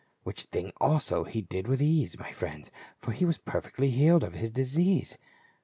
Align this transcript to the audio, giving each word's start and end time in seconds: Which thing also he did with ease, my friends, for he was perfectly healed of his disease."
Which 0.23 0.45
thing 0.45 0.71
also 0.81 1.25
he 1.25 1.43
did 1.43 1.67
with 1.67 1.79
ease, 1.79 2.17
my 2.17 2.31
friends, 2.31 2.71
for 2.97 3.11
he 3.11 3.23
was 3.23 3.37
perfectly 3.37 3.91
healed 3.91 4.23
of 4.23 4.33
his 4.33 4.49
disease." 4.49 5.19